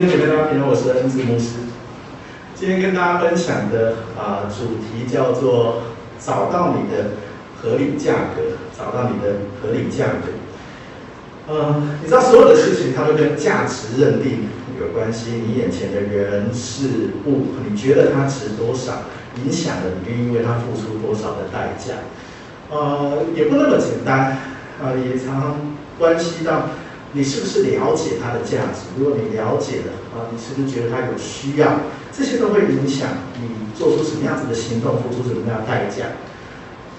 [0.00, 1.54] 今天大家平安，我是恩赐牧师。
[2.54, 5.82] 今天跟大家分享的啊、主题叫做
[6.20, 7.14] 找到你的
[7.60, 11.52] 合理价格，找到你的合理价格。
[11.52, 14.46] 呃，你知道所有的事情它都跟价值认定
[14.78, 15.42] 有关系。
[15.44, 19.02] 你眼前的人事物，你觉得它值多少，
[19.44, 21.94] 影响了你愿意为它付出多少的代价。
[22.70, 24.30] 呃，也不那么简单
[24.80, 25.56] 啊、呃，也常常
[25.98, 26.68] 关系到。
[27.12, 28.90] 你是不是了解它的价值？
[28.98, 31.80] 如果你了解了啊，你是不是觉得它有需要？
[32.12, 33.08] 这些都会影响
[33.40, 36.06] 你做出什么样子的行动，付出什么样的代价。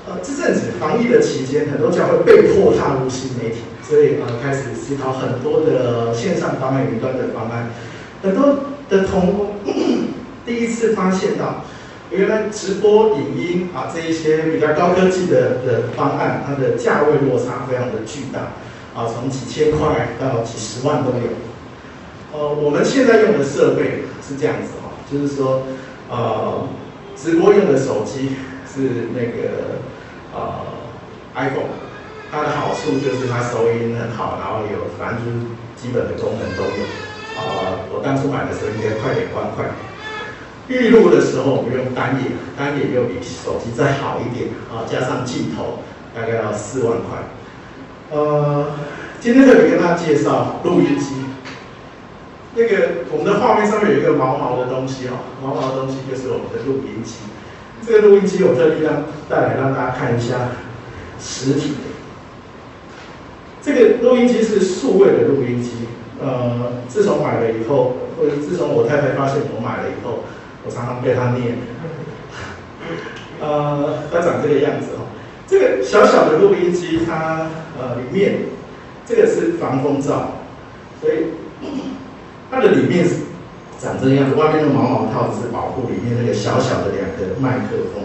[0.08, 7.70] 呃，这阵子防疫的期间，很多教会被迫踏入新媒体，所以呃开始思考很多的线上方案、云端的方案。
[8.24, 9.56] 很多的同
[10.46, 11.66] 第一次发现到，
[12.10, 18.54] 原来直播影音啊这一些比较高科技的的方案，它的价位落差非常的巨大。
[19.00, 21.32] 啊，从几千块到几十万都有。
[22.34, 25.64] 呃，我们现在用的设备是这样子哈，就是说，
[26.10, 26.68] 呃，
[27.16, 28.36] 直播用的手机
[28.68, 29.80] 是那个
[30.36, 30.68] 呃
[31.34, 31.80] iPhone，
[32.30, 35.46] 它的好处就是它收音很好，然后有反正就是
[35.80, 36.84] 基本的功能都有。
[37.40, 39.64] 啊、呃，我当初买的时候应该快点关快。
[40.68, 45.80] 预录的时候我们用单眼，单眼又比手机再好一点啊，加上镜头
[46.14, 47.24] 大概要四万块。
[48.12, 48.66] 呃，
[49.20, 51.16] 今天特别跟大家介绍录音机。
[52.56, 55.12] 那个我们的画面上面有一个毛毛的东西哦，
[55.44, 57.18] 毛毛的东西就是我们的录音机。
[57.86, 60.50] 这个录音机我特地让带来让大家看一下
[61.20, 61.76] 实体的。
[63.62, 65.88] 这个录音机是数位的录音机。
[66.20, 70.24] 呃，自从买了以后，或者自从我太太发现我买了以后，
[70.66, 71.60] 我常常被她念。
[73.40, 75.06] 呃，它长这个样子哦。
[75.50, 77.48] 这个小小的录音机，它
[77.80, 78.40] 呃里面
[79.06, 80.46] 这个是防风罩，
[81.02, 81.34] 所以
[82.52, 83.16] 它的里面是
[83.80, 88.04] 长这样子，外面的毛毛套子是保护里面那个小小的两个麦克风。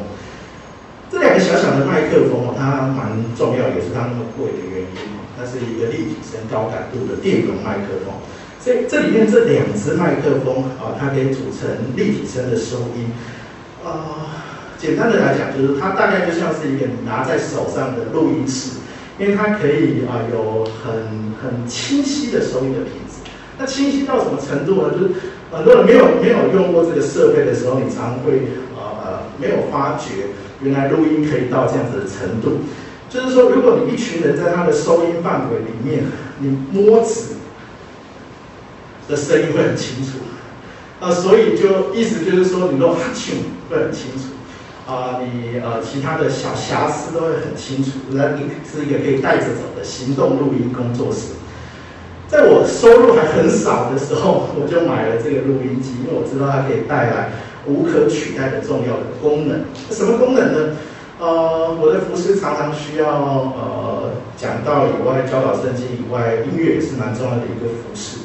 [1.10, 5.14] 这两个小小的麦克风它蛮重要，也是它那么贵的原因。
[5.36, 8.14] 它是一个立体声高感度的电容麦克风，
[8.60, 13.12] 所以这里面这两只麦克风啊，它可以组成立体声的收音
[13.84, 14.53] 啊。
[14.84, 18.80] 简单的来讲，就是它大概就像是一个你拿在手上的录音室，
[19.18, 23.24] 因为它可以啊、有很很清晰的收音的品质。
[23.58, 24.90] 那清晰到什么程度呢？
[24.92, 25.14] 就是
[25.50, 30.28] 很多人没有没有用过这个设备的时候，你常会呃呃没有发觉
[30.60, 32.58] 原来录音可以到这样子的程度。
[33.08, 36.04] 就是说，如果你一群人在它的收音范围里面，
[36.40, 37.36] 你摸指
[39.08, 40.18] 的声音会很清楚。
[41.00, 43.32] 啊、所以就意思就是说，你都哈啾
[43.70, 44.34] 会很清楚。
[44.86, 47.90] 啊、你呃其他的小瑕疵都会很清楚。
[48.10, 51.34] 那你是一个可以带着走的行动录音工作室。
[52.28, 57.32] 在我收入还很少的时候，我就买了这个录音机，因为我知道它可以带来
[57.66, 59.64] 无可取代的重要的功能。
[59.90, 60.76] 什么功能呢？
[61.20, 68.18] 呃，我的服饰常常需要呃讲道以外，教导圣经以外，音乐也是蛮重要的一个服饰。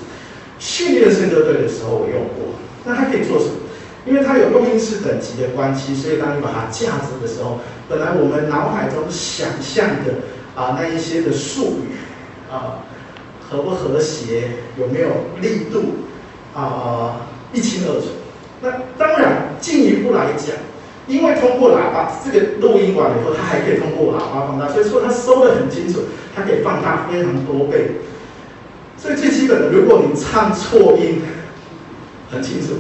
[0.58, 3.69] 训练圣歌队的时候我用过，那它可以做什么？
[4.06, 10.14] 因为它有录音室等级的关系，所以当你把它架着的时候，本来我们脑海中想象的
[10.56, 11.96] 啊那一些的术语
[12.52, 12.86] 啊
[13.50, 15.10] 和不和谐，有没有
[15.42, 15.96] 力度
[16.56, 18.08] 啊一清二楚。
[18.62, 20.56] 那当然进一步来讲，
[21.08, 26.00] 因为通过喇叭这个录音完了以后，它还可以通过喇叭放大，所以说它收的很清楚，
[26.36, 27.92] 它可以放大非常多倍。
[28.98, 31.22] 所以最基本的，如果你唱错音，
[32.30, 32.74] 很清楚。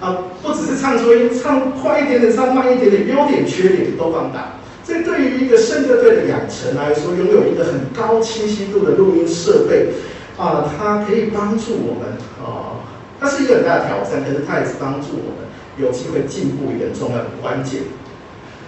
[0.00, 4.52] 啊，不只是唱错音，唱快一点点，唱慢一点点，优点缺点都放大。
[4.84, 9.88] 这对于一个圣歌队的养成来说，拥有一个很高清晰度的录音设备，
[10.36, 12.84] 啊，它可以帮助我们啊，
[13.18, 15.48] 它是一个很大的挑战，可是它也是帮助我们
[15.78, 17.80] 有机会进步一个重要的关键。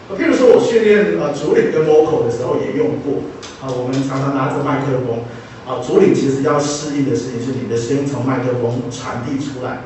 [0.09, 3.23] 啊，譬如说我训练啊主领跟 vocal 的时候也用过，
[3.61, 5.21] 啊，我们常常拿着麦克风，
[5.69, 9.85] 啊，主领其实要适应的事情是你的声音从麦克风传递出来。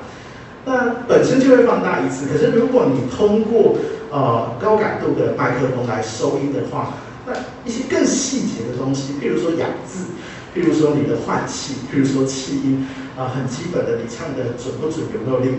[0.65, 3.77] 那本身就会放大一次，可是如果你通过
[4.11, 6.95] 呃高感度的麦克风来收音的话，
[7.27, 7.33] 那
[7.65, 10.07] 一些更细节的东西，譬如说咬字，
[10.55, 12.87] 譬如说你的换气，譬如说气音
[13.19, 15.51] 啊、很基本的，你唱的准不准，有没有力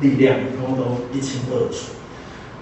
[0.00, 1.92] 力量，通通都一清二楚。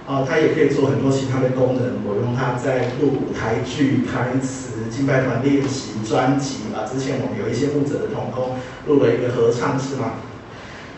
[0.05, 6.83] 啊、呃，它也可以做很多其他的功能，我用它在录舞台剧、台词、敬拜团练习、专辑啊。
[6.83, 8.57] 之前我们有一些负责的同工
[8.87, 10.13] 录了一个合唱，是吗？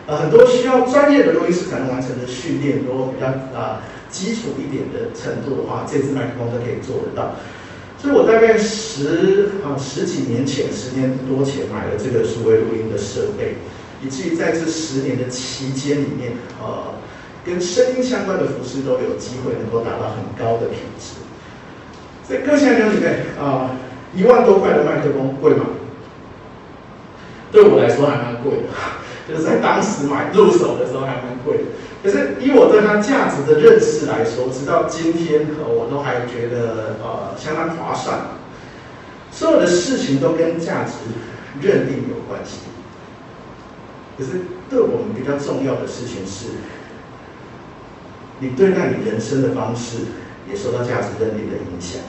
[0.06, 3.26] 呃，很多需要专业的录音师才能完成的训练，如果比较
[3.58, 7.34] 啊、基础一点的程度的话，这支麦克风都可以做得到。
[7.98, 13.56] 所以我大概十啊十几年前，十年多前买了这个数位录音的设备。
[14.04, 16.32] 以至于在这十年的期间里面，
[16.62, 16.94] 呃，
[17.46, 21.16] 跟声音相关的服饰都有机会能够达到很高的品质。
[22.22, 23.70] 所以各位亲爱的姊妹啊，
[24.14, 25.64] 一万多块的麦克风贵吗？
[27.50, 28.68] 对我来说还蛮贵的，
[29.28, 31.64] 就是在当时买入手的时候还蛮贵的。
[32.02, 38.20] 可是以我对它价值的认识来说，直到今天，我都还觉得呃相当划算。
[39.32, 40.92] 所有的事情都跟价值
[41.60, 42.60] 认定有关系。
[44.16, 44.30] 可是
[44.70, 46.46] 对我们比较重要的事情是，
[48.38, 49.98] 你对待你人生的方式
[50.48, 52.00] 也受到价值认定的影响。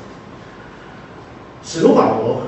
[1.63, 2.43] 使徒保罗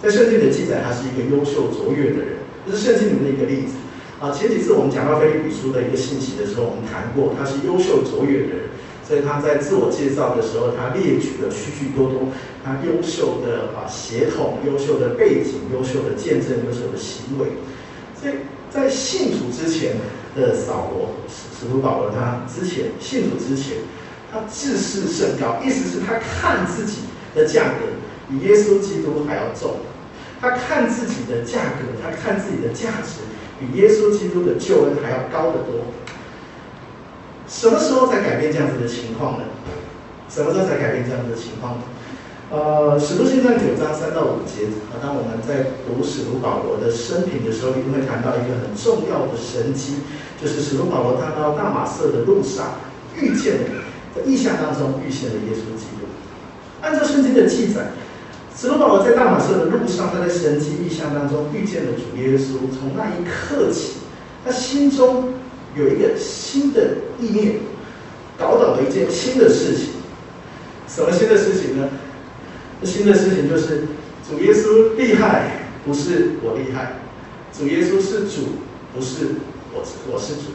[0.00, 2.28] 在圣经的记载，他是一个优秀卓越的人，
[2.66, 3.74] 这是圣经里面的一个例子。
[4.18, 8.60] 啊，前几次我们讲到腓立比书的一个信息的时候，我们谈过他是优秀卓越的人，
[9.06, 12.32] 所以他在自我介绍的时候，他列举了许许多多
[12.64, 17.60] 他优秀的啊血统、优秀的背景、优秀的见证、优秀的行为。
[18.18, 18.40] 所以
[18.70, 19.96] 在信主之前
[20.34, 23.84] 的扫罗，使徒保罗，他之前信主之前，
[24.32, 27.00] 他自视甚高，意思是他看自己
[27.34, 27.84] 的价格
[28.30, 29.76] 比耶稣基督还要重，
[30.40, 33.20] 他看自己的价格，他看自己的价值。
[33.58, 35.92] 比耶稣基督的救恩还要高得多。
[37.48, 39.44] 什么时候才改变这样子的情况呢？
[40.28, 41.82] 什么时候才改变这样子的情况呢？
[42.50, 50.02] 呃，使徒行传九章三到五节啊，当我们在读使徒保罗的生平的时候，一定会谈到一个很重要的神迹，
[50.40, 52.82] 就是使徒保罗他到大马色的路上
[53.14, 56.06] 遇见了，在异象当中遇见了耶稣基督。
[56.82, 57.92] 按照圣经的记载。
[58.58, 62.56] 使徒保罗在大马色的路上，他在神奇异象当中遇见了主耶稣。
[62.72, 63.98] 从那一刻起，
[64.42, 65.34] 他心中
[65.74, 67.56] 有一个新的意念，
[68.38, 69.90] 搞懂了一件新的事情。
[70.88, 71.88] 什么新的事情呢？
[72.82, 73.82] 新的事情就是
[74.26, 76.94] 主耶稣厉害，不是我厉害。
[77.52, 78.56] 主耶稣是主，
[78.94, 79.34] 不是
[79.74, 80.52] 我，我是主。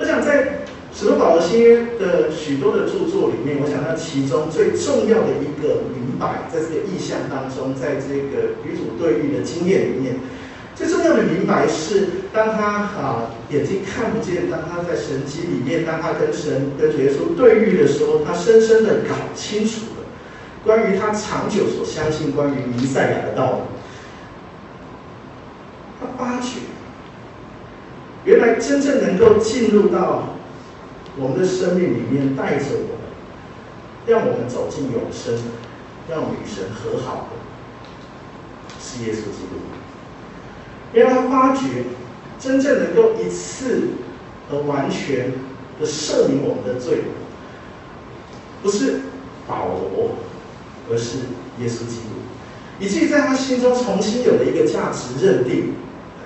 [0.00, 0.58] 我想在。
[0.94, 10.16] 使徒保罗新约的许多的著作里面，我想到其中最重要的一个明白，在这个意象当中，在这个与主对遇的经验里面，
[10.76, 20.04] 最重要的明白是，当他啊眼睛看不见，当他在神迹里面，当他跟神跟主耶稣对遇的时候，他深深的搞清楚了
[20.62, 23.60] 关于他长久所相信关于弥赛亚的道理。
[25.98, 26.60] 他发觉，
[28.26, 30.28] 原来真正能够进入到。
[31.18, 33.06] 我们的生命里面带着我们，
[34.06, 35.38] 让我们走进永生，
[36.08, 37.36] 让与神和好的，
[38.80, 39.60] 是耶稣基督。
[40.94, 41.84] 让他发觉，
[42.38, 43.88] 真正能够一次
[44.50, 45.32] 而完全
[45.80, 47.02] 的赦免我们的罪，
[48.62, 49.00] 不是
[49.46, 50.10] 保罗，
[50.90, 51.18] 而是
[51.60, 52.20] 耶稣基督。
[52.78, 55.74] 以至于在他心中重新有了一个价值认定，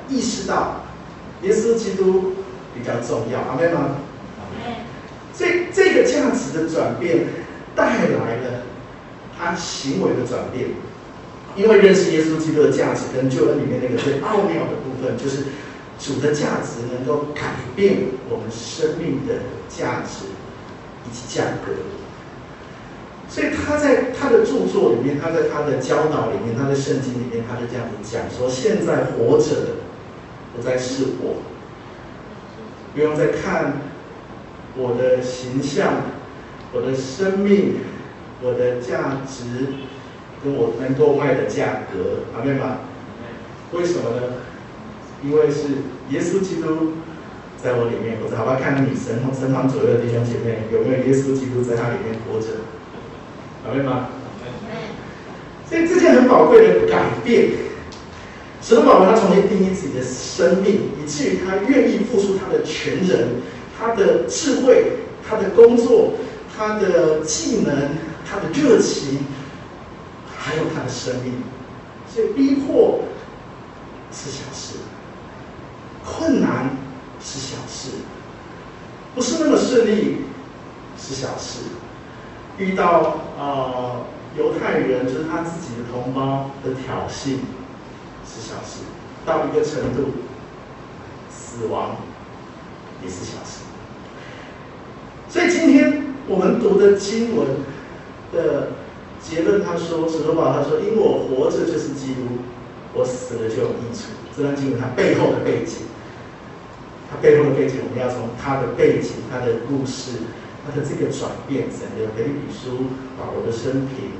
[0.08, 0.82] 意识到
[1.42, 2.32] 耶稣基督
[2.74, 3.40] 比较重要。
[3.40, 3.96] 阿们吗？
[5.36, 7.26] 所以这个价值的转变
[7.74, 8.62] 带来了
[9.38, 10.70] 他行为的转变，
[11.54, 15.44] 因为认识耶稣基督的价值跟救恩里面那个最奥妙的部分，就是
[15.98, 17.98] 主的价值能够改变
[18.30, 19.34] 我们生命的
[19.68, 20.24] 价值
[21.04, 21.72] 以及价格。
[23.28, 29.68] 所以他在他的著作里面，他在他的教导里面，他在圣经里面，他就这样子讲说：现在活着的
[30.56, 31.42] 不再是我，
[32.94, 33.74] 不用再看。
[34.78, 35.94] 我的形象，
[36.72, 37.76] 我的生命，
[38.42, 39.72] 我的价值，
[40.44, 42.76] 跟我能够卖的价格，明白吗？
[43.72, 44.22] 为什么呢？
[45.24, 46.92] 因为是耶稣基督
[47.56, 52.60] 在我里面，我好不好看你身旁身旁左右的弟兄姐妹有没有耶稣基督在他里面活着，
[53.72, 54.08] 明白吗？
[55.68, 57.48] 所以这件很宝贵的改变，
[58.62, 63.40] 使徒保罗他重新定义自己的生命，以至于他愿意付出他的全人。
[63.78, 64.92] 他的智慧，
[65.28, 66.14] 他的工作，
[66.56, 67.90] 他的技能，
[68.28, 69.26] 他的热情，
[70.36, 71.42] 还有他的生命，
[72.08, 73.00] 所以逼迫
[74.10, 74.78] 是小事，
[76.04, 76.70] 困难
[77.20, 77.90] 是小事，
[79.14, 80.22] 不是那么顺利
[80.98, 81.64] 是小事，
[82.56, 84.06] 遇到呃
[84.38, 87.40] 犹太人就是他自己的同胞的挑衅
[88.24, 88.84] 是小事，
[89.26, 90.12] 到一个程度
[91.30, 91.96] 死亡
[93.02, 93.65] 也是小事。
[95.36, 97.46] 所以今天我们读的经文
[98.32, 98.68] 的
[99.20, 102.40] 结论，他说：“使徒保罗他说，因为我活着就是基督，
[102.94, 105.84] 我死了就有益处。”这段经文它背后的背景，
[107.10, 110.24] 它背后的背景，我们要从它的背景、它的故事、
[110.64, 112.88] 它的这个转变，整个腓立比书
[113.20, 114.16] 保罗的生平，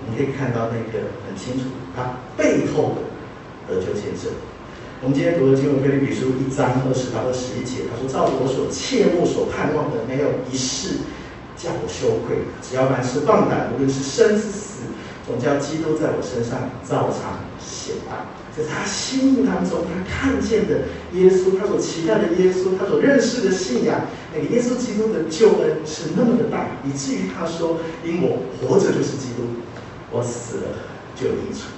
[0.00, 3.04] 我们可以看到那个很清楚，它背后的
[3.68, 4.32] 得救见证。
[5.04, 11.04] 我们今天读的经文《腓立比书》一章二十到二十一节，他说：“照我所切慕、所盼望的，没有一事
[11.60, 12.40] 叫我羞愧。
[12.64, 14.88] 只要凡事放胆，无论是生是死，
[15.28, 27.76] 总叫基督在我身上照常显大。”在他心目当中，他看见的耶稣，他所期待的耶稣，他所认识的信仰，那个耶稣基督的救恩是那么的大，以至于他说
[28.08, 29.44] ：“因我活着就是基督，
[30.10, 30.80] 我死了
[31.14, 31.68] 就有益处。”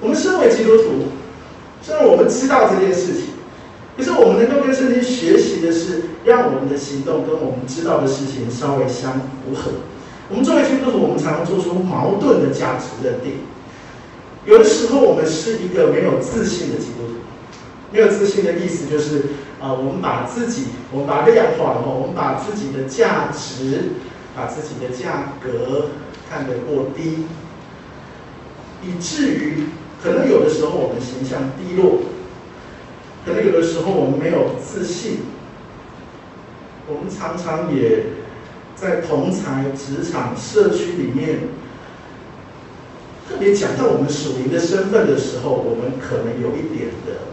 [0.00, 1.12] 我们身为基督徒，
[1.86, 3.26] 虽然我们知道这件事情，
[3.96, 9.70] 可是我们能够跟圣经学习的是，让我们的行动跟我们知道的事情稍微相符合。
[10.28, 13.34] 我们作为基督徒，我们常常做出矛盾的价值认定。
[14.46, 17.14] 有的时候，我们是一个没有自信的基督徒。
[17.92, 19.22] 没有自信的意思就是，
[19.60, 23.92] 啊、我们把自己，我们把量化了，我们把自己的价值，
[24.34, 25.90] 把自己的价格
[26.28, 27.26] 看得过低，
[28.82, 29.68] 以至于
[30.02, 32.00] 可能有的时候我们形象低落，
[33.24, 35.20] 可能有的时候我们没有自信，
[36.86, 38.04] 我们常常也
[38.76, 41.40] 在同才、职场、社区里面。
[43.28, 47.26] 特别讲到我们属灵的身份的时候，我们可能有一点的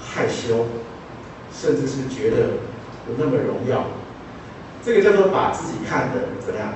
[0.00, 0.66] 害羞，
[1.52, 2.36] 甚至是觉得
[3.04, 3.86] 不那么荣耀。
[4.84, 6.74] 这个叫做把自己看得怎么样？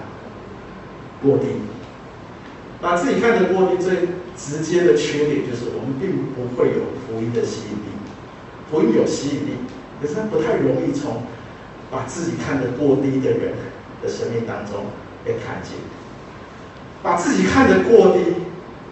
[1.23, 1.47] 过低。
[2.81, 7.97] 把自己看得过低，最直接的缺点就是我们并不会有福音的吸引力。
[8.71, 9.51] 福音有吸引力，
[10.01, 11.23] 可是它不太容易从
[11.91, 13.55] 把自己看得过低的人
[14.03, 14.87] 的生命当中
[15.25, 15.73] 被看见。
[17.03, 18.21] 把自己看得过低，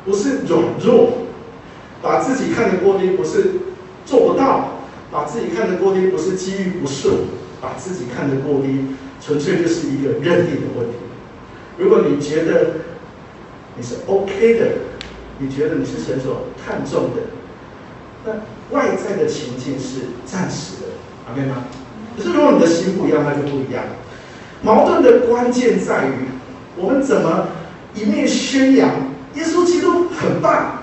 [0.05, 1.27] 不是软弱；
[2.01, 3.53] 把自己看得过低，不是
[4.07, 4.79] 做不到；
[5.11, 7.27] 把自己看得过低，不是机遇不顺；
[7.61, 10.95] 把自己看得过低，纯粹就是一个认定的问题。
[11.77, 12.75] 如果你觉得
[13.77, 14.69] 你是 OK 的，
[15.39, 17.23] 你觉得你是神所看重的，
[18.25, 21.65] 那外在的情境是暂时的，OK 吗？
[22.17, 23.85] 可是如果你的心不一样，那就不一样。
[24.63, 26.13] 矛盾的关键在于
[26.77, 27.49] 我们怎么。
[27.97, 28.91] 一面宣扬
[29.35, 30.83] 耶稣基督很棒，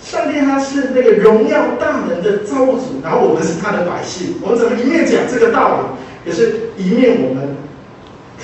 [0.00, 7.54] 上帝他是那个荣耀大能的造物主，然后我们是他的百姓，我们怎么一面讲这个道理，可是一面我们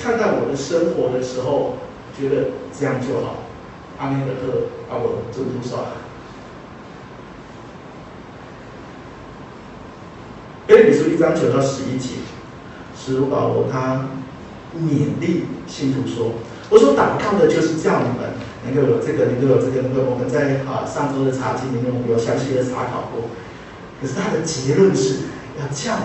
[0.01, 1.75] 看待我的生活的时候，
[2.17, 3.43] 觉得这样就好，
[3.99, 5.85] 阿门的恶把我做多少？
[10.67, 12.15] 腓立比书一章九到十一节，
[12.97, 14.07] 使徒保罗他
[14.77, 16.33] 勉励信徒说。
[16.69, 23.29] 我所祷告的就是叫你们能够有这个，能够有这个，能够我们在啊上周的查经里面我们有详细的查考过。
[23.99, 25.15] 可是他的结论是
[25.59, 25.97] 要叫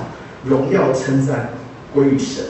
[0.44, 1.50] 荣耀称赞
[1.92, 2.44] 归于神。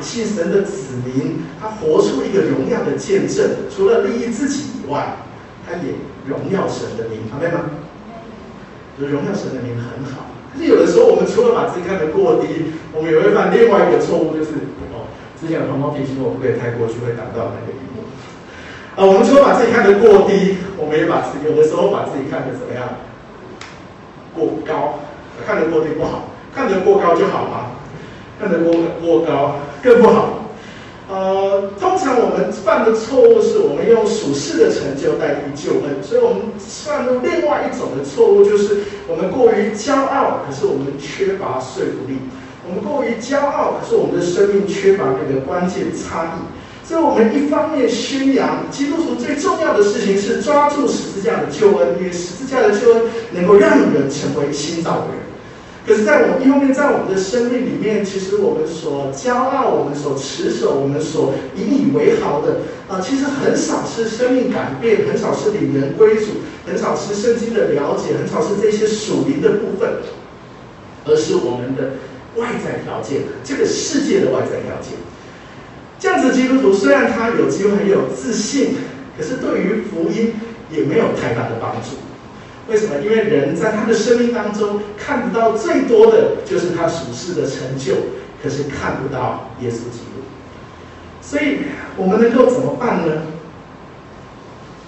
[0.00, 3.50] 信神的、子民，他活出一个荣耀的见证。
[3.74, 5.16] 除了利益自己以外，
[5.66, 5.94] 他也
[6.26, 7.70] 荣耀神的名，明白吗？
[8.98, 10.26] 就荣耀神的名很好。
[10.52, 14.50] 可是有的时候，我们除了把自己看得过低，我们也会犯另外一个错误，就是
[14.92, 15.08] 哦。
[15.40, 18.04] 之前有同工提醒我，不可以太过去，会挡到那个萤幕。
[18.96, 23.00] 啊，我们除了把自己看得过低，我们也把自己有的时候把自己看得怎么样？
[24.34, 25.00] 过高，
[25.46, 27.79] 看得过低不好，看得过高就好吗？
[28.40, 30.38] 看得过过高更不好。
[31.08, 38.78] 呃，通常我们犯的错误是我们用属世的成就代替救恩，所以我们犯入另外一种的错误，就是
[39.08, 42.18] 我们过于骄傲，可是我们缺乏说服力。
[42.68, 46.86] 我们过于骄傲，可是我们的生命缺乏那个关键差异。
[46.86, 55.29] 所以，我们一方面宣扬基督徒最重要的事情是抓住十字架的救恩，因为十字架的救恩能够让人成为新造的人。
[55.86, 69.88] 可是，在我们一方面，在我们的生命里面，其实我们所骄傲、我们所持守、我们所引以为豪的啊，其实很少是生命改变，很少是领人归主，很少是圣经的了解，很少是这些属灵的部分，
[71.06, 71.92] 而是我们的。
[72.36, 74.94] 外在条件，这个世界的外在条件，
[75.98, 78.76] 这样子基督徒虽然他有机会很有自信，
[79.18, 80.34] 可是对于福音
[80.70, 81.96] 也没有太大的帮助。
[82.70, 83.00] 为什么？
[83.02, 87.94] 因为人在他的生命当中看不到最多的就是他属世的成就，
[88.42, 90.22] 可是看不到耶稣基督。
[91.20, 91.58] 所以
[91.96, 93.22] 我们能够怎么办呢？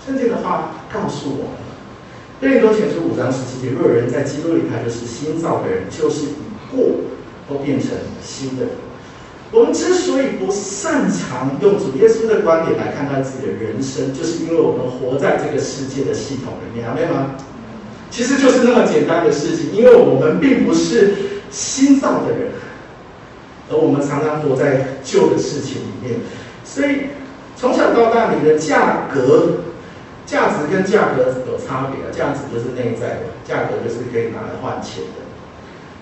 [0.06, 6.34] 圣经的话告诉我们：哥林多前书五章十七节，若有人在基督里，他就是新造的人，就是已
[6.70, 6.86] 过。
[7.48, 7.90] 都变成
[8.22, 8.64] 新的。
[9.50, 17.34] 我们之所以不擅长用主耶稣的观点来看待自己的人生，就是因为我们活在这个世界的系统里面，明白吗？
[18.12, 21.14] 其实就是那么简单的事情，因为我们并不是
[21.50, 22.52] 新造的人，
[23.70, 26.20] 而我们常常活在旧的事情里面，
[26.62, 27.08] 所以
[27.56, 29.62] 从小到大，你的价格
[30.26, 35.24] 价值跟价格有差别啊，价值就是内在的，价格就是可以拿来换钱的。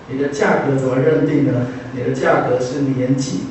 [0.09, 1.67] 你的价格怎么认定呢？
[1.93, 3.45] 你的价格是年纪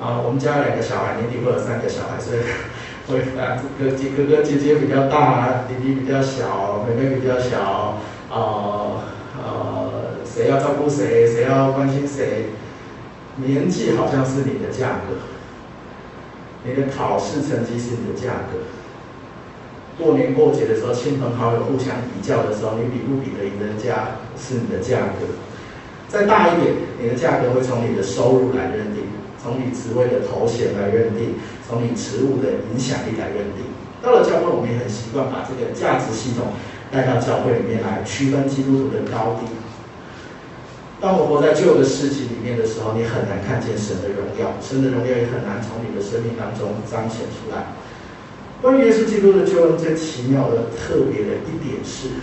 [0.00, 2.38] 啊，我们家两个小孩，年底会有三个小孩，所以
[3.08, 7.98] 会啊，哥哥哥哥姐姐比较大，弟弟比较小，妹妹比较小，
[8.28, 9.06] 啊
[9.38, 9.92] 呃，
[10.24, 12.46] 谁要照顾谁，谁要关心谁，
[13.36, 15.18] 年纪好像是你的价格，
[16.64, 18.58] 你的考试成绩是你的价格。
[19.98, 25.26] 过年过节的时候，亲朋好友互相比较的时候，你比不比得赢人家是你的价格。
[26.08, 29.05] 再大一点，你的价格会从你的收入来认定，
[29.46, 33.70] 从你职位的头衔来认定，从你职务的影响力来认定。
[34.02, 36.50] 到了教会，我们也很习惯把这个价值系统
[36.90, 39.46] 带到教会里面来区分基督徒的高低。
[40.98, 47.70] 当我活在旧的世纪里面的时候，你很难看见神的荣耀，神的荣耀也很难从你的生命当中彰显出来。
[48.58, 52.18] 关于耶稣基督的救恩，最奇妙的、特别的一点是，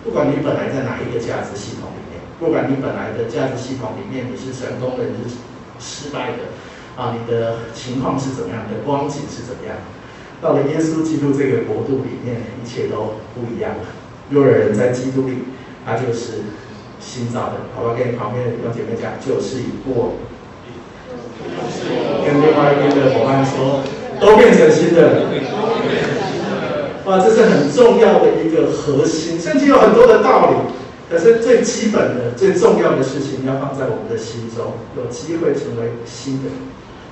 [0.00, 2.22] 不管你本来在哪一个价值系统里面。
[2.40, 5.36] 不管你本来的价值系统里面你是成功的，你是
[5.80, 6.52] 失败的，
[6.96, 9.76] 啊，你的情况是怎么样，你的光景是怎么样？
[10.42, 13.84] 到了耶稣基督这个国度里面，一切都不一样了。
[14.30, 15.44] 若有人在基督里，
[15.84, 16.44] 他就是
[17.00, 17.54] 新造的。
[17.74, 20.14] 好吧，跟你旁边的弟兄姐妹讲，旧事已过，
[22.24, 23.82] 跟另外一边的伙伴说，
[24.20, 25.26] 都变成新的。
[27.06, 30.56] 哇，这是很重要的一个核心，圣经有很多的道理。
[31.10, 36.48] 可是最基本的、最重要的事情要放在我们的心中，有机会成为新的，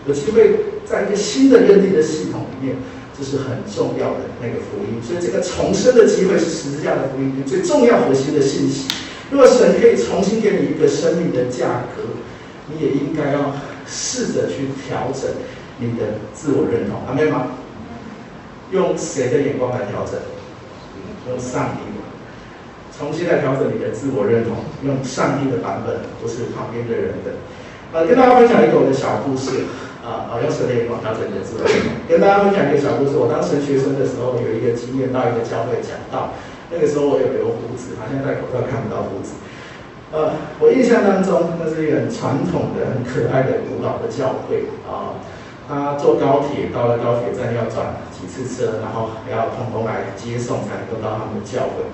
[0.06, 2.76] 有机会在一个新的认定的系统里面，
[3.18, 5.02] 这是很重要的那个福音。
[5.02, 8.86] 所以这个重生的机会是十字架的福音最重要核心的信息。
[9.32, 12.04] 如果神可以重新给你一个生命的价格，
[12.70, 13.52] 你也应该要
[13.84, 15.28] 试着去调整
[15.80, 17.48] 你的自我认同，阿们吗？
[18.70, 20.14] 用谁的眼光来调整？
[21.28, 21.87] 用上帝。
[22.98, 27.38] 重新来调整你的自我认同，用上帝的版本，不是旁边的人的。
[27.94, 29.70] 呃，跟大家分享一个我的小故事，
[30.02, 31.94] 啊、呃，用神的眼光调整你的自我认同。
[32.10, 36.34] 跟大家分享一个小故事，我当神学生的时候，有一个经验，到一个教会讲道，
[36.74, 39.38] 那个时候我有留胡子，好像戴口罩看不到胡子。
[40.10, 45.22] 呃，我印象当中，那是一个很传统的、很可爱的、古老的教会啊。
[45.70, 51.86] 他、坐高铁到了高铁站要转几次车，然后还要通工来接送，才能够到他们的教会。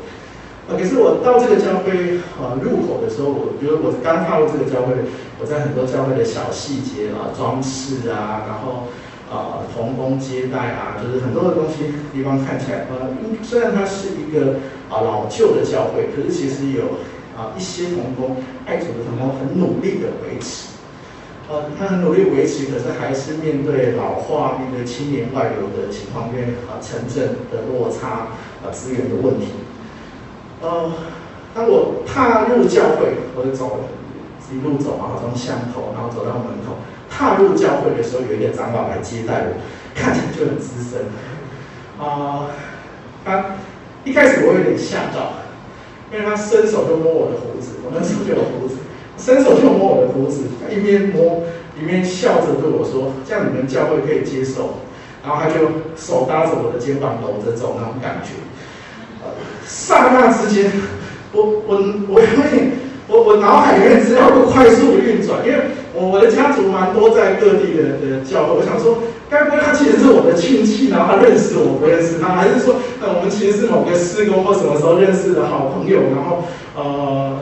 [0.67, 4.97] 啊，可是我到这个教会啊入口的时候，我觉得我刚踏入这个教会，
[5.39, 8.89] 我在很多教会的小细节啊、装饰啊，然后
[9.29, 14.57] 啊童工接待啊，就是很多的东西地方看起来，呃，虽然它是一个
[14.89, 16.97] 啊老旧的教会，可是其实有
[17.37, 20.73] 啊一些同工爱主的同工很努力的维持，
[21.53, 28.33] 呃，他很努力维持，可是还是面对老化、面对青年外流的情况，因为啊城镇的落差
[28.65, 29.49] 啊资源的问题。
[30.65, 30.91] 呃，
[31.55, 33.85] 当我踏入教会，我就走了，
[34.51, 36.81] 一路走啊，从巷口，然后走到门口。
[37.11, 39.61] 踏入教会的时候，有一个长老来接待我，
[39.95, 41.05] 看起来就很资深。
[42.01, 42.49] 啊、
[43.27, 43.45] 他
[44.05, 45.45] 一开始我有点吓到，
[46.11, 48.77] 因为他伸手就摸我的胡子，我那时候就有胡子，
[49.19, 51.43] 伸手就摸我的胡子，他一边摸
[51.79, 54.81] 一边笑着对我说：“这样你们教会可以接受。”
[55.23, 58.33] 然后他就手搭着我的肩膀，搂着走那种感觉。
[59.67, 60.71] 刹那之间，
[61.33, 61.77] 我我
[62.09, 62.73] 我有点
[63.09, 65.59] 我我脑海里面资料都快速运转，因为
[65.95, 68.99] 我我的家族蛮多在各地的的教会，我想说，
[69.31, 76.45] 该不会他其实是我的亲戚，然后他认识我不认识他，还是说，呃，我们其实是某个事工或什么时候认识的好朋友，然后
[76.77, 77.41] 呃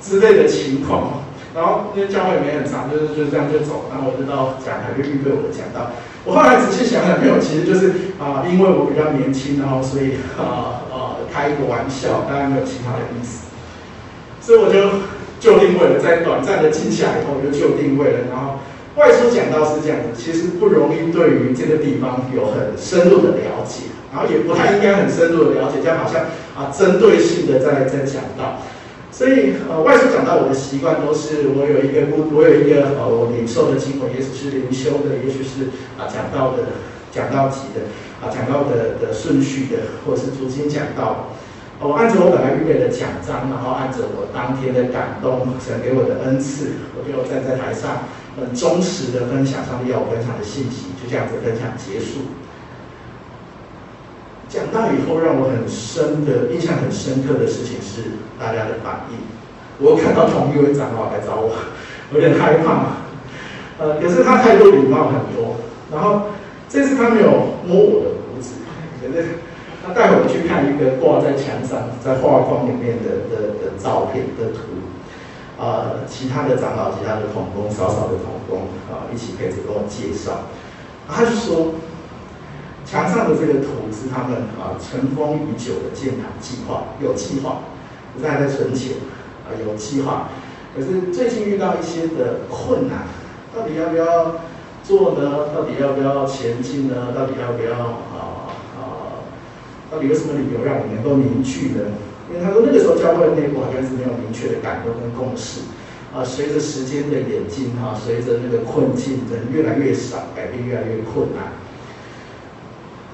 [0.00, 1.22] 之类的情况，
[1.54, 5.90] 然后因为教会没很长，就是就这样就走，然后我就到讲台就预备我讲道，
[6.24, 10.82] 我后来仔细想想，没有，其实就是啊、因为我比较年轻，然后所以啊。
[11.36, 13.44] 开一个玩笑，当然没有其他的意思，
[14.40, 15.04] 所以我就
[15.38, 18.18] 就定位了，在短暂的静下以后，我就就定位了。
[18.32, 18.56] 然后
[18.96, 26.24] 外出讲道是这样子，其实不容易对于这个地方有很深入的了解，然后也不太应该很深入的了解，这样好像
[26.56, 28.64] 啊针对性的在在讲道。
[29.12, 35.68] 所以呃外出讲道，我的习惯都是我有一个我有一个呃我领受的经文，也许是灵修的，也许是
[36.00, 36.80] 啊讲道的
[37.12, 37.84] 讲道集的。
[38.22, 41.28] 啊，讲到的的顺序的，或是逐经讲到，
[41.78, 48.08] 我按照我本来预备的讲章，然后按照我当天的感动，神给我的恩赐，我就站在台上，
[48.40, 52.32] 很忠实的分享上帝要我分享的信息，就这样子分享结束。
[54.48, 59.20] 讲到以后，让我很深的印象很深刻的事情是大家的反应。
[59.78, 61.52] 我看到同一位长老来找我，
[62.14, 62.96] 有点害怕，
[63.76, 65.60] 呃，可是他态度礼貌很多，
[65.92, 66.32] 然后。
[66.76, 68.60] 这次他没有摸我的胡子，
[69.00, 69.40] 可是
[69.82, 74.84] 那待会我们去看一个挂在墙上、在画框里面的的的照片的图，
[75.56, 80.52] 啊、其他的长老、其他的同工、少少的同工啊，一起陪着跟我介绍。
[81.08, 81.80] 他就说，
[82.84, 87.60] 墙上的这个图是他们啊尘封已久的建堂计划，有计划，
[88.12, 89.00] 不是还在存钱
[89.48, 90.28] 啊，有计划。
[90.76, 93.08] 可是最近遇到一些的困难，
[93.56, 94.36] 到底要不要
[94.86, 95.50] 做呢？
[95.52, 97.12] 到底要不要前进呢？
[97.14, 99.18] 到底要不要啊啊？
[99.90, 101.80] 到底有什么理由让你能够凝聚呢？
[102.30, 105.60] 因为他说那个时候教会内部好像是没有明确的感动跟共识。
[106.14, 111.52] 啊，随着时间的演进，哈，随着那个困境人越来越少，改变越来越困难。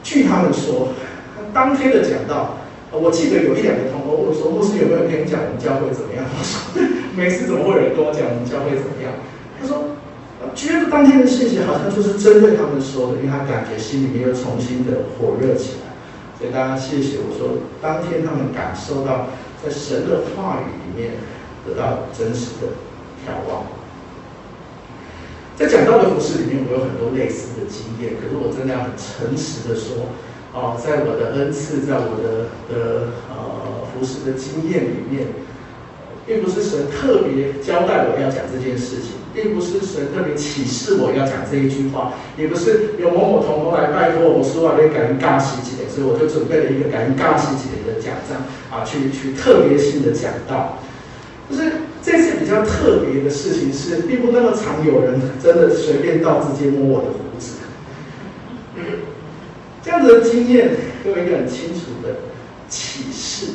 [0.05, 0.89] 据他们说，
[1.53, 2.59] 当天的讲道，
[2.93, 6.79] 我记得有一两个同工问我说：“牧师有没有跟你讲我们教会怎么样？”我说
[7.17, 9.11] ：“没事，怎么会有人跟我讲我们教会怎么样？”
[10.55, 15.93] ：“觉得当天的信息好像就是针对他们说的，因为他感觉心里面又重新的火热起来。”
[16.39, 19.29] 所以大家谢谢我说，当天他们感受到
[19.65, 21.15] 在神的话语里面
[21.67, 22.69] 得到真实的。
[23.23, 23.63] 眺望，
[25.55, 28.19] 在讲道的服事里面，我有很多类似的经验。
[28.19, 30.11] 可是我真的要很诚实的说，
[30.53, 35.29] 哦，在我的恩赐，在我的的呃服事的经验里面，
[36.27, 50.79] 并不是神特别交代我要讲这件事情，并不是神特别启示我要讲这一句话，也不是有某某同工来拜托我说啊，要感恩尬西几点，所以我就准备了一个感恩尬西几点的讲章啊，去去特别性的讲道，
[51.51, 51.73] 就是。
[52.05, 57.59] 这次比较特别的事情是，并不那么常有人真的随便到直接摸我的胡子。
[59.85, 60.71] 这样子的经验
[61.05, 62.17] 给我一个很清楚的
[62.69, 63.53] 启示。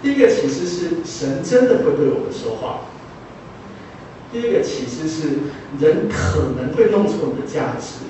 [0.00, 2.82] 第一个启示是，神真的会对我们说话。
[4.32, 5.38] 第一个启示是，
[5.80, 8.06] 人可能会弄错你的价值，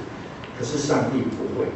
[0.58, 1.66] 可是上帝不会。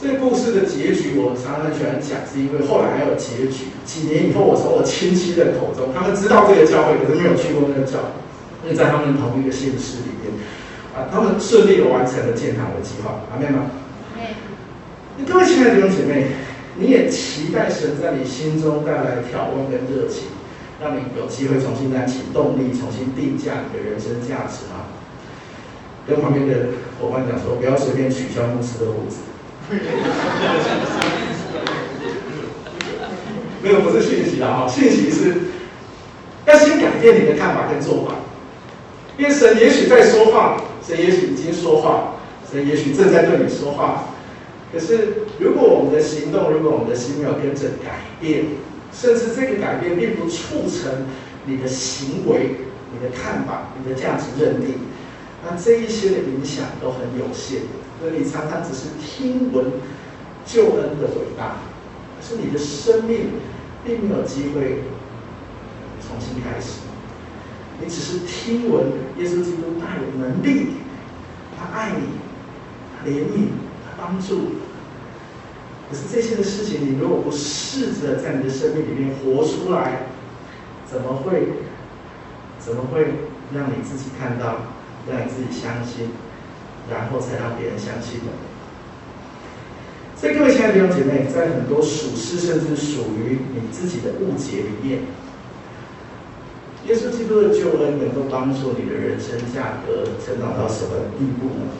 [0.00, 3.66] 这个故事的结局，我常常喜欢讲，是因为后来还有结局。
[3.84, 8.10] 几年以后，我从我亲戚的口中，他们知道这个教会，可是没有去过那个教会，
[8.62, 10.30] 因为在他们同一个县市里面，
[10.94, 13.70] 啊，他们顺利的完成了建堂的计划，阿们吗？
[15.18, 16.30] 那各位亲爱的弟兄姐妹，
[16.78, 20.30] 你也期待神在你心中带来挑战跟热情，
[20.80, 24.86] 让你有机会重新燃起动力，重新定价你的人生价值吗？
[26.06, 26.68] 跟旁边的
[27.00, 29.18] 伙伴讲说，不要随便取消牧师的胡子。
[33.60, 35.34] 没有，不是讯息了哈，讯息是
[36.46, 38.14] 要先改变你的看法跟做法，
[39.18, 42.14] 因为神也许在说话，神也许已经说话，
[42.50, 44.04] 神也许正在对你说话。
[44.72, 48.44] 可是，如果我们的行动，如果我们的心没有跟着改变，
[49.00, 51.06] 甚至这个改变并不促成
[51.46, 52.56] 你的行为、
[52.92, 54.74] 你的看法、你的价值认定，
[55.44, 57.60] 那这一些的影响都很有限。
[58.00, 59.66] 所以你常常只是听闻
[60.44, 61.58] 救恩的伟大，
[62.18, 63.34] 可是你的生命
[63.84, 64.82] 并没有机会
[66.00, 66.80] 重新开始。
[67.80, 68.86] 你只是听闻
[69.18, 70.72] 耶稣基督大有能力，
[71.56, 72.18] 他爱你，
[72.98, 73.50] 他怜悯，
[73.84, 74.66] 他帮助。
[75.90, 80.06] 可是这些的事情，你如果不试着在你的生命里面活出来，
[80.86, 81.48] 怎么会
[82.58, 83.06] 怎么会
[83.54, 84.56] 让你自己看到，
[85.10, 86.10] 让你自己相信？
[86.90, 88.32] 然后才让别人相信呢。
[90.16, 95.00] 所以各位亲爱的弟兄姐妹，在很多属世甚至属于你自己的误解里面，
[96.86, 101.70] 耶稣基督的救恩能够帮助你的人生价格成长到什么地步呢？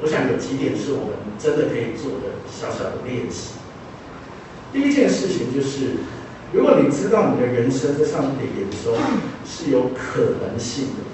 [0.00, 3.54] 我想有几点是我们真的可以做的小小的练习。
[4.72, 5.96] 第一件事情就是，
[6.52, 8.94] 如果你知道你的人生在上帝的眼中
[9.46, 11.04] 是有可能性的。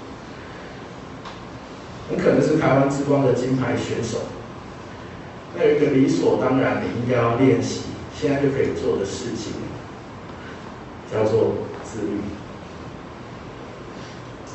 [2.07, 4.19] 很可能是台湾之光的金牌选手。
[5.57, 9.53] 那有一个理所当然你应该要练习，现在就可以做的事情，
[11.11, 12.19] 叫做自律。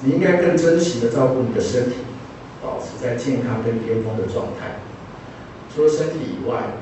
[0.02, 1.96] 你应该更珍惜的照顾你的身体，
[2.62, 4.80] 保持在健康跟巅峰的状态。
[5.74, 6.78] 除了身体以外，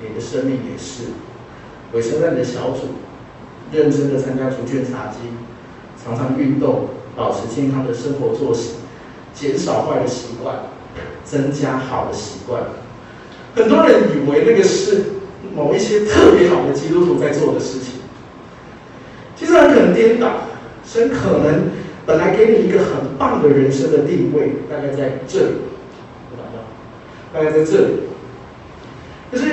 [0.00, 1.12] 你的生命也是。
[1.92, 2.98] 委身在你的小组，
[3.72, 5.36] 认真的参加主卷茶经，
[6.02, 8.76] 常常运动，保持健康的生活作息。
[9.32, 10.56] 减少坏的习惯，
[11.24, 12.64] 增加好的习惯。
[13.54, 15.04] 很多人以为那个是
[15.54, 18.00] 某一些特别好的基督徒在做的事情，
[19.36, 20.48] 其实很可能颠倒。
[20.84, 21.70] 神可能
[22.10, 25.54] 本来给你一个很棒的人生的定位，大概在这里，
[27.32, 27.94] 大概在这里。
[29.30, 29.46] 可是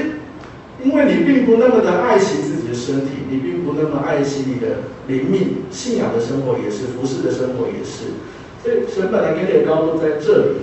[0.84, 8.17] 因为你并不那么的爱惜自己的身体，你并不那么爱惜你的灵命、信仰的生活也是，服事的生活也是。
[8.63, 10.58] 所以神本来给你的高度在这里，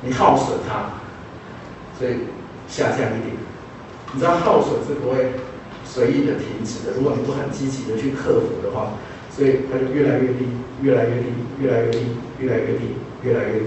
[0.00, 1.02] 你耗损它，
[1.98, 2.12] 所以
[2.66, 3.36] 下降一点。
[4.14, 5.32] 你知道耗损是不会
[5.84, 8.94] 随意的停止的，如果你不很积极的去克服的话，
[9.30, 10.46] 所以它就越来越低，
[10.82, 11.26] 越来越低，
[11.60, 11.98] 越来越低，
[12.40, 13.66] 越来越低，越来越低，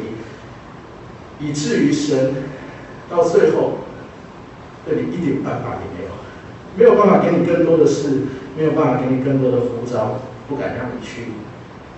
[1.39, 2.35] 以至于神
[3.09, 3.79] 到最后
[4.85, 6.11] 对你一点办法也没有，
[6.75, 8.23] 没有办法给你更多的事，
[8.57, 11.31] 没有办法给你更多的呼召，不敢让你去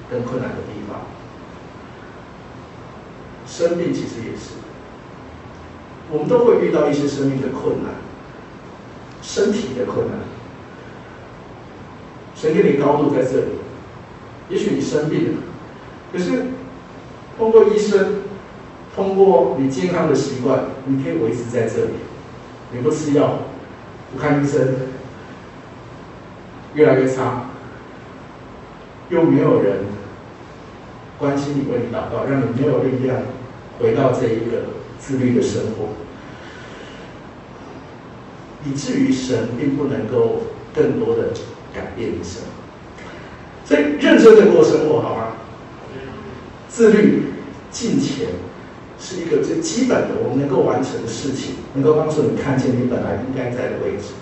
[0.10, 1.02] 更困难的地方。
[3.46, 4.56] 生病其实也是，
[6.12, 7.94] 我们都会遇到一些生命的困难。
[9.22, 10.16] 身体的困难，
[12.36, 13.59] 神给你高度在这里，
[14.50, 15.38] 也许你生病了，
[16.12, 16.46] 可是
[17.38, 18.24] 通过医生，
[18.96, 21.92] 通过你健康的习惯，你可以维持在这里。
[22.72, 23.40] 你不吃药，
[24.12, 24.76] 不看医生，
[26.74, 27.52] 越来越差，
[29.10, 29.86] 又没有人
[31.18, 33.22] 关心你，为你祷告，让你没有力量
[33.80, 34.68] 回到这一个
[35.00, 35.90] 自律的生活。
[38.66, 40.42] 以至于神并不能够
[40.76, 41.30] 更多的
[41.74, 42.44] 改变你生，
[43.70, 45.38] 所以认真的过生活，好吗？
[46.68, 47.26] 自律、
[47.70, 48.30] 敬虔
[49.00, 54.18] 是一个最基本的我们能够完成的事情，能够帮助你看见你本来应该在的位置。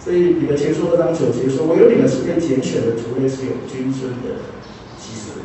[0.00, 4.40] 所以彼得前书二章九节说：“我有你们是被拣选的族类，是有君尊的
[4.96, 5.36] 祭司，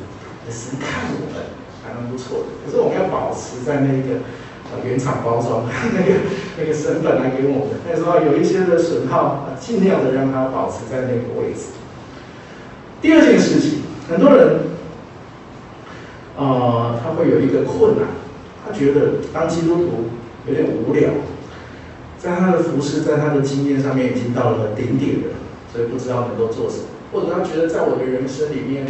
[0.47, 1.43] 神看我们
[1.83, 2.55] 还蛮不错的。
[2.63, 4.23] 可是我们要保持在那个。”
[4.83, 6.19] 原厂包装那个
[6.57, 11.77] 那个身份来给我们，那时候有一些的损耗，尽量的让它保持在那个位置。
[13.03, 14.59] 第二件事情，很多人，
[16.37, 18.07] 呃，他会有一个困难，
[18.65, 19.89] 他觉得当基督徒
[20.47, 21.09] 有点无聊，
[22.17, 25.35] 在他的服事，在他的经验上面已经到了顶点了，
[25.73, 28.85] 所以不知道能够做什么，或者他觉得在我的人生里面，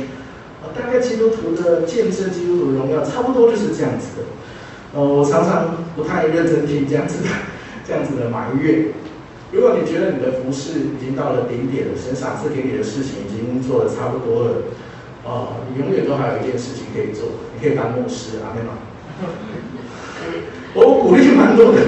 [0.62, 4.24] 啊，大概基督徒的见证、基督徒的荣耀，差不多就是这样子的。
[4.94, 7.30] 呃，我常常不太认真听这样子的、
[7.84, 8.90] 这样子的埋怨。
[9.54, 14.52] 如果你觉得你的服饰已经到了顶点了，神赏赐给你的事情已经做的差不多了，
[15.24, 18.74] 呃，你永远都还有一件事情可以做，你可以当牧师，阿们吗？
[20.74, 21.82] 我鼓励蛮多的、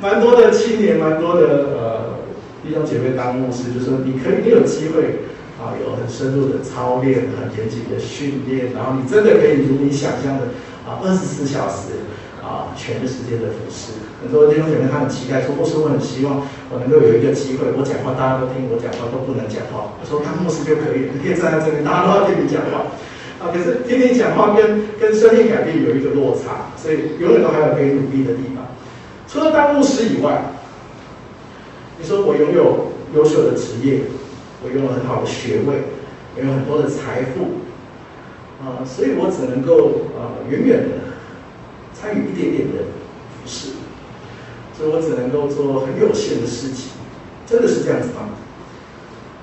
[0.00, 2.24] 蛮多的青年、蛮多的呃
[2.64, 5.28] 弟兄姐妹当牧师，就是说你可以，你有机会
[5.60, 10.56] 啊、有很深入的操练、很严谨的训练，然后你真的可以如你想象的
[10.88, 12.08] 啊，二十四小时。
[12.42, 19.96] 啊，全时间的服饰，很多弟兄姐妹他很期待说，牧师，我很希望我能够有一个机会，我讲话大家都听，我讲话都不能讲话。
[19.96, 22.92] 我说当牧师就可以，你可以站在这里，大家都要听你讲话。
[23.40, 28.68] 啊，可是听你讲话跟跟生命改变有一个落差，所以永远都还有可以努力的地方。
[29.26, 30.52] 除了当牧师以外，
[31.96, 34.04] 你说我拥有优秀的职业，
[34.62, 35.88] 我拥有很好的学位，
[36.36, 37.64] 我有很多的财富，
[38.60, 41.08] 啊，所以我只能够啊远远的。
[41.92, 42.80] 参与一点点的，
[44.80, 46.96] 所以我只能够做很有限的事情，
[47.44, 48.32] 真的是这样子吗？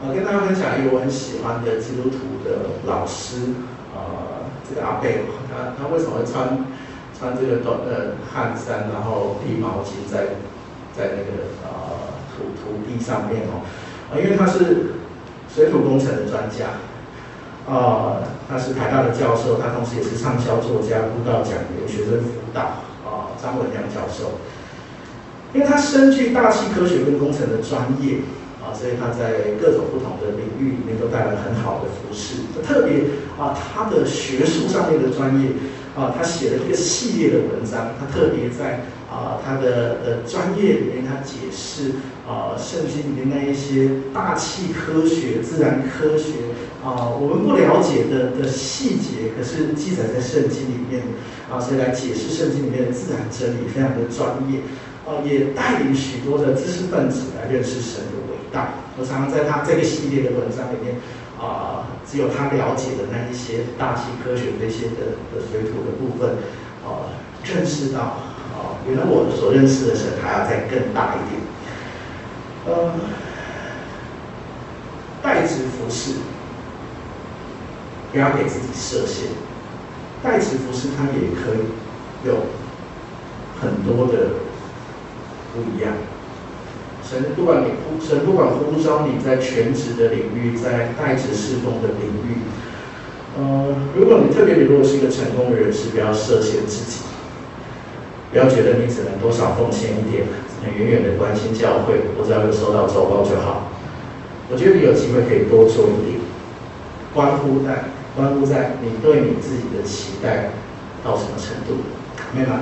[0.02, 3.54] 啊，跟大家分享一个我很喜欢的基督徒的老师，
[3.93, 6.65] 啊，这个阿贝，他他为什么会穿
[7.13, 10.41] 穿这个短的汗衫，然后披毛巾在
[10.97, 13.62] 在那个啊土土地上面哦，
[14.10, 14.97] 啊，因为他是
[15.54, 16.82] 水土工程的专家。
[17.69, 22.82] 啊，他是台大的教授，他同时也是畅销作家、布道讲员、学生辅导。
[23.06, 24.39] 啊，张文亮教授，
[25.57, 28.19] 因为他深具大气科学跟工程的专业，
[28.61, 32.45] 啊，所以他在各种不同的领域里面都带来很好的服事。
[32.63, 33.05] 特别
[33.39, 35.49] 啊，他的学术上面的专业，
[35.95, 41.93] 啊，他写了一个系列的文章，他特别在啊他的呃专业里面，他解释
[42.29, 46.53] 啊圣经里面那一些大气科学、自然科学。
[46.85, 51.01] 啊，我们不了解的的细节，可是记载在圣经里面，
[51.51, 54.61] 啊，所以来解释圣经里面的自然真理，非常的专业，
[55.07, 58.73] 哦，也带领许多的知识分子来认识神的伟大。
[58.99, 60.99] 我常常在他这个系列的文章里面，
[61.39, 66.43] 啊，只有他了解的那一些大气科学那些的的水土的部分，
[66.83, 67.15] 啊，
[67.45, 68.01] 认识到，
[68.51, 71.39] 啊，原来我所认识的神还要再更大一点，
[72.65, 72.91] 呃，
[75.23, 76.19] 代职服事。
[78.11, 79.27] 不要给自己设限，
[80.23, 81.67] 代职服事，它也可以
[82.25, 82.47] 有
[83.61, 84.46] 很多的
[85.57, 85.97] 不一样。
[87.01, 92.45] 神不管你呼，神不管呼召你在全职的领域，在代职侍奉的领域，
[93.39, 97.01] 呃，如果你特别，你如果是一个成功的人士，不要设限自己，
[98.31, 103.71] 不要觉得你只能多少奉献一点，只能远远的关心教会，我只要有收到周报就好。
[104.51, 106.21] 我觉得你有机会可以多做一点，
[107.13, 107.95] 关乎在。
[108.17, 110.49] 关乎在你对你自己的期待
[111.03, 111.83] 到什么程度，
[112.33, 112.61] 明白吗？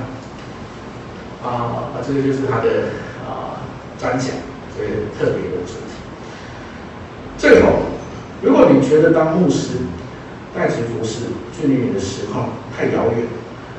[1.45, 2.89] 啊，这个就是他的
[3.25, 3.62] 啊
[3.99, 4.29] 专讲，
[4.75, 5.93] 所以特别的主题。
[7.38, 7.69] 最后，
[8.41, 9.77] 如果你觉得当牧师
[10.55, 13.27] 带职服侍距离你的实况太遥远，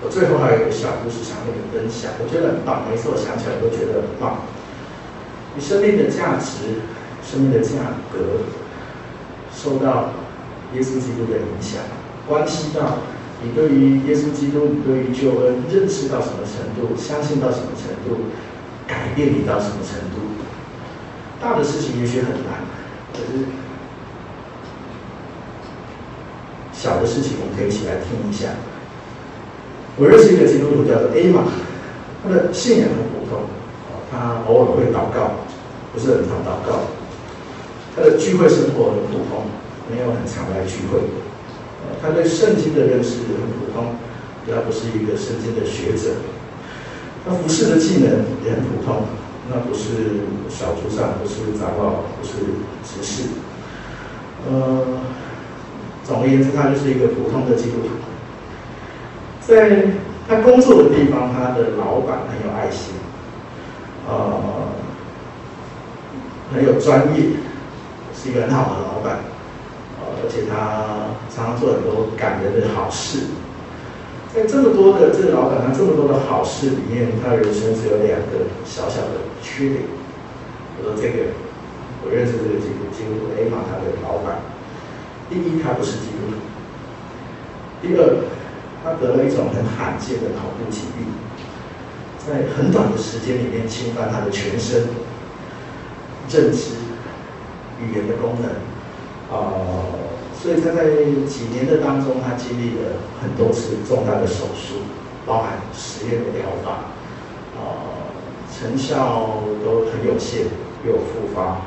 [0.04, 4.44] 我最后还有一个小故事想跟你分享，我觉得很棒，每次我想起来都觉得很棒。
[5.54, 6.84] 你生命的价值、
[7.24, 8.44] 生命的价格，
[9.54, 10.12] 受到
[10.74, 11.80] 耶稣基督的影响，
[12.28, 12.98] 关系到
[13.42, 18.24] 你对于耶稣基督、你对于救恩认识到什么程度，相信到什么程度，
[18.86, 20.26] 改变你到什么程度。
[21.40, 22.64] 大的事情也许很难，
[23.12, 23.44] 可是
[26.72, 28.48] 小的事情我们可以一起来听一下。
[29.98, 31.44] 我认识一个基督徒叫做 A 玛，
[32.22, 33.44] 他的信仰很普通，
[34.10, 35.32] 他偶尔会祷告。
[35.94, 36.92] 不是很常祷告，
[37.96, 39.48] 他的聚会生活很普通，
[39.90, 41.00] 没有很常来聚会。
[42.02, 43.96] 他对圣经的认识很普通，
[44.46, 46.16] 他不是一个圣经的学者。
[47.24, 49.04] 他服侍的技能也很普通，
[49.50, 52.32] 那不是小组长，不是长老，不是
[52.84, 53.28] 执事。
[54.48, 54.86] 呃，
[56.04, 57.88] 总而言之，他就是一个普通的基督徒。
[59.40, 59.86] 在
[60.28, 62.94] 他工作的地方，他的老板很有爱心，
[64.08, 64.40] 呃。
[66.54, 67.30] 很有专业，
[68.14, 69.18] 是一个很好的老板，
[70.18, 73.36] 而且他常常做很多感人的好事。
[74.34, 79.88] 在这么多的这个老板，他这么多的好事里面，他人生只有两个小小的缺点。
[80.76, 81.32] 我说这个，
[82.04, 84.44] 我认识这个基督基督徒 A 玛他的老板，
[85.30, 86.36] 第一，他不是基督徒；
[87.80, 88.24] 第二，
[88.84, 91.08] 他得了一种很罕见的脑部疾病，
[92.20, 94.88] 在很短的时间里面侵犯他的全身。
[96.28, 96.74] 认知、
[97.80, 98.50] 语言的功能，
[99.30, 99.84] 啊、呃，
[100.40, 100.84] 所以他在
[101.26, 104.84] 几年的当中，他经历了很多次重大的手术，
[105.26, 106.70] 包含实验的疗法，
[107.56, 107.68] 啊、呃，
[108.52, 110.46] 成效都很有限，
[110.86, 111.62] 又复发，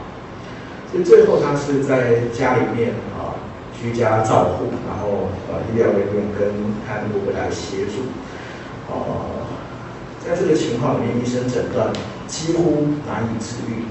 [0.91, 3.35] 所以最后他是在家里面啊、
[3.79, 6.53] 居家照护，然后呃，医疗人员跟
[6.87, 8.07] 看护来协助，
[8.87, 8.95] 呃，
[10.25, 11.91] 在这个情况里面，医生诊断
[12.27, 13.83] 几乎难以治愈。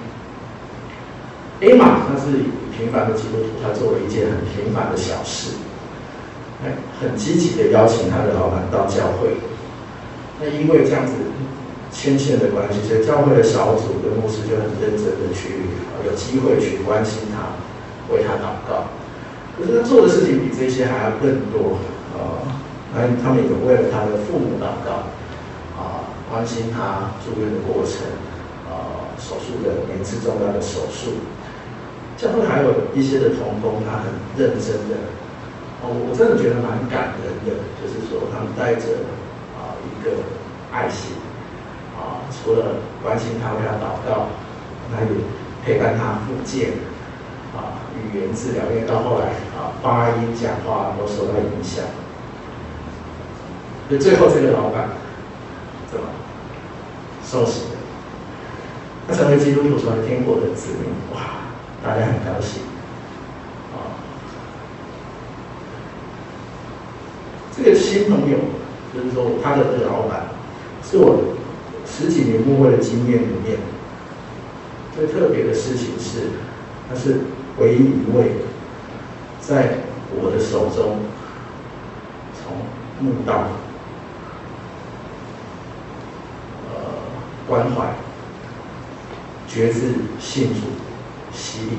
[1.61, 2.39] A 玛他是
[2.79, 5.59] 平凡的基督徒，他做了一件很平凡的小事，
[7.03, 9.35] 很积极的邀请他的老板到教会。
[10.39, 11.13] 那因为这样子
[11.91, 15.67] 牵线的关系，所以教会的小组跟牧师就很认真的去
[16.07, 17.59] 有机会去关心他，
[18.15, 18.87] 为他祷告。
[19.59, 21.83] 可是他做的事情比这些还要更多
[22.15, 22.47] 啊！
[22.95, 25.11] 那他们也为了他的父母祷告
[25.75, 28.07] 啊，关心他住院的过程
[28.71, 31.19] 啊，手术的每次重大的手术。
[32.19, 35.07] 教会还有一些的同工，他很认真的，
[35.81, 39.07] 哦，我真的觉得蛮感人的，就是说他们带着
[39.55, 40.27] 啊一个
[40.73, 41.15] 爱心，
[41.95, 44.35] 啊，除了关心他为他祷告，
[44.91, 45.09] 他也
[45.65, 46.83] 陪伴他复健，
[47.55, 51.85] 啊，语言治疗，因为到后来啊发音讲话都受到影响，
[53.87, 54.89] 所以最后这个老板
[55.89, 56.07] 怎么
[57.25, 57.77] 受洗的？
[59.07, 61.38] 他成为基督徒，成为天国的子民，哇！
[61.81, 62.63] 大家很高兴，
[63.73, 64.03] 啊，
[67.57, 68.37] 这个新朋友
[68.93, 70.27] 就是说他的这个老板，
[70.83, 71.37] 是我
[71.87, 73.59] 十几年牧会的经验里面
[74.95, 76.31] 最特别的事情是，
[76.89, 77.21] 他是
[77.59, 78.33] 唯一一位
[79.41, 79.79] 在
[80.21, 80.99] 我的手中
[82.35, 82.57] 从
[83.01, 83.47] 墓道，
[86.69, 86.75] 呃，
[87.47, 87.95] 关怀、
[89.47, 90.88] 觉知、信主。
[91.33, 91.77] 洗礼，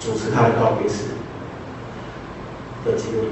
[0.00, 1.04] 主持他的告别式
[2.84, 3.26] 的基督徒，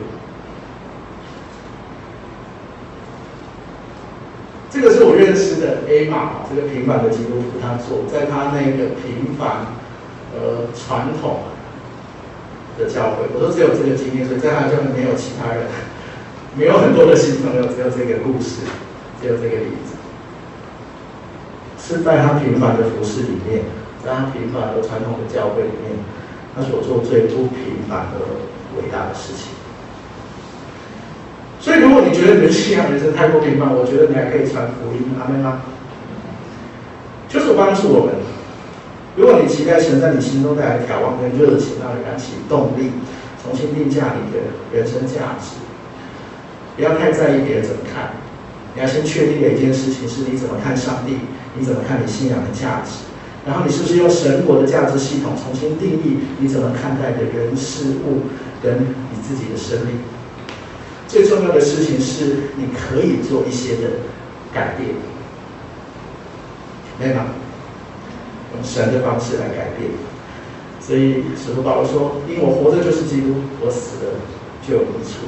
[4.70, 9.66] 这个是我认识的 A 玛，这个平凡的基督徒，他做在他那个平凡
[10.34, 11.44] 呃传统
[12.78, 15.66] 的教会，我都只有这个经验，所以在他教会没有其他人，
[16.54, 18.60] 没有很多的新朋友，只有这个故事，
[19.22, 19.87] 只有这个例子。
[21.88, 23.64] 是在他平凡的服饰里面，
[24.04, 25.96] 在他平凡的传统的教会里面，
[26.54, 28.20] 他所做最不平凡的
[28.76, 29.56] 伟大的事情。
[31.58, 35.62] 所以，如果你觉得你的信仰人生太过平凡，我觉得你还可以传福音，阿们吗？
[37.26, 38.14] 就是帮助我们。
[39.16, 42.92] 如果你期待神在你心中带来挑战跟热情，让你燃起动力，
[43.42, 44.44] 重新定价你的
[44.76, 45.56] 人生价值，
[46.76, 48.12] 不要太在意别人怎么看。
[48.74, 51.16] 你要先确定的一件事情是你怎么看上帝。
[51.58, 53.08] 你怎么看你信仰的价值？
[53.46, 58.24] 然后你是不是用神国的价值系统重新定义你怎么看待的人事物
[58.62, 60.00] 跟你自己的生命？
[61.06, 63.88] 最重要的事情是你可以做一些的
[64.52, 64.90] 改变。
[67.00, 69.92] 没有，用神的方式来改变。
[70.80, 74.12] 所以使徒保罗说：“因为我活着就是基督，我死了
[74.66, 75.24] 就有益处。”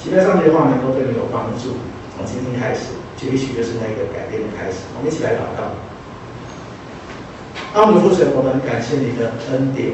[0.00, 1.76] 期待上帝的话能够对你有帮助。
[2.16, 4.88] 从今天开始，也许就是那个改变的开始。
[4.96, 5.76] 我们一起来祷告。
[7.74, 9.92] 阿们，父神，我们感谢你的恩典。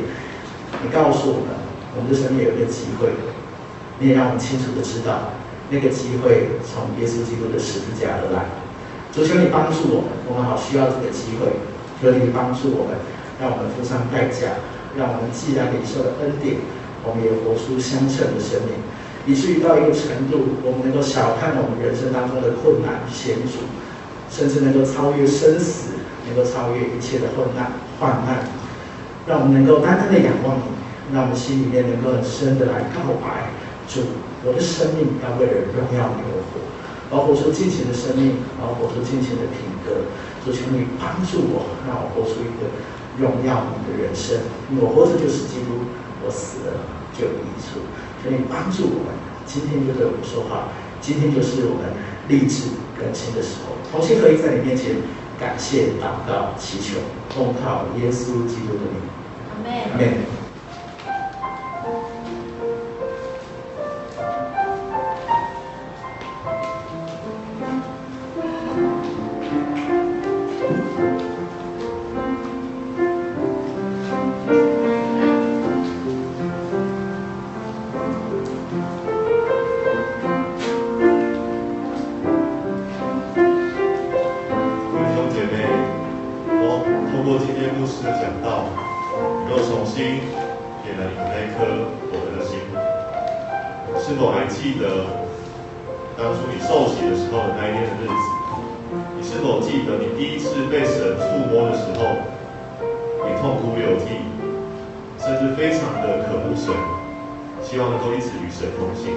[0.82, 1.52] 你告诉我们，
[1.96, 3.08] 我们的生命有一个机会，
[3.98, 5.32] 你也让我们清楚的知道，
[5.70, 8.46] 那个机会从耶稣基督的十字架而来。
[9.12, 11.52] 主求你帮助我们，我们好需要这个机会。
[12.00, 12.96] 求你帮助我们，
[13.40, 14.60] 让我们付上代价，
[14.96, 16.60] 让我们既然领受了恩典，
[17.04, 18.76] 我们也活出相称的生命，
[19.26, 23.66] 以至于到一个程度，我们能够小看我们人生当中的困难险阻，
[24.30, 28.46] 甚至能够超越生死，能够超越一切的困难患难，
[29.26, 30.70] 让我们能够单单的仰望你，
[31.12, 33.50] 让我们心里面能够很深的来告白
[33.90, 34.22] 主。
[34.46, 36.62] 我的生命要为了荣耀你而活，
[37.10, 40.06] 要活出尽情的生命，要活出尽情的品格。
[40.46, 42.70] 主，求你帮助我，让我活出一个
[43.18, 44.38] 荣耀你的人生。
[44.78, 45.90] 我活着就是基督，
[46.22, 46.86] 我死了
[47.18, 47.82] 就有益处。
[48.26, 49.14] 求你帮助我们，
[49.46, 50.68] 今天就对我们说话。
[51.00, 51.94] 今天就是我们
[52.28, 54.96] 立志更新的时候，同心合一在你面前，
[55.38, 56.98] 感谢、祷告、祈求，
[57.30, 58.98] 奉靠耶稣基督的名。
[59.50, 60.45] 阿门。
[105.66, 106.72] 非常的渴慕神，
[107.60, 109.10] 希望能够一直与神同行。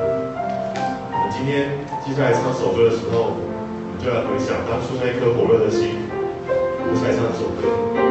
[0.00, 1.68] 我们今天
[2.02, 5.96] 接下来唱首歌的时候，我们就要回想当初那一颗火热的心，
[6.48, 8.03] 我们再唱首歌。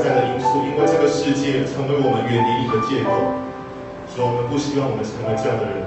[0.00, 3.36] 在的因素，因为这个世界成为我们远离你的借口，
[4.08, 5.84] 所以我们不希望我们成为这样的人。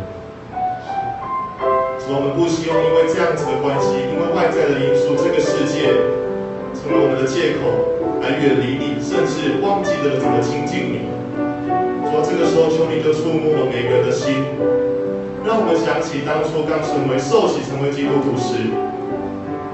[1.97, 5.89] 所以我们不希望因为这样子的关系，因为外在的因素，这个世界
[6.75, 7.63] 成为我们的借口，
[8.21, 11.09] 来远离你，甚至忘记了怎么亲近你。
[12.11, 14.45] 说这个时候，求你就触摸了每个人的心，
[15.47, 18.69] 让我们想起当初刚成为受洗成为基督徒时。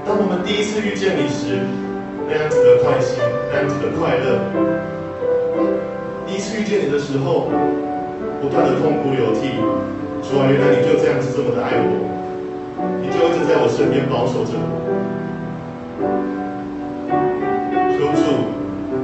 [0.06, 1.66] 当我们第一次遇见你时，
[2.30, 3.18] 那样子的开心，
[3.50, 4.38] 那样子的快乐；
[6.24, 7.50] 第一次遇见你的时候，
[8.40, 9.58] 不断的痛哭流涕。
[10.22, 11.90] 说啊，原来你就这样子这么的爱我，
[13.02, 14.78] 你就一直在我身边保守着我。
[17.98, 18.22] 求主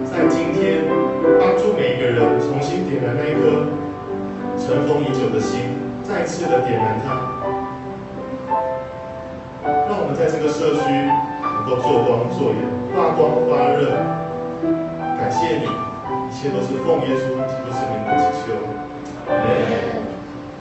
[0.07, 0.87] 在今天
[1.41, 3.67] 帮助每一个人重新点燃那一颗
[4.55, 5.75] 尘封已久的心，
[6.05, 7.27] 再次的点燃它。
[9.67, 10.87] 让我们在这个社区
[11.43, 12.63] 能够做光做盐，
[12.97, 13.93] 发光发热，
[15.19, 19.96] 感谢你，一切都是奉耶稣基督圣名的祈求。